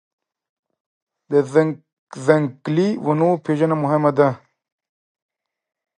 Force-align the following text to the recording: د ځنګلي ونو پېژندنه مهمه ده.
د 1.31 1.33
ځنګلي 2.25 2.89
ونو 3.05 3.29
پېژندنه 3.45 3.75
مهمه 3.83 4.11
ده. 4.17 4.29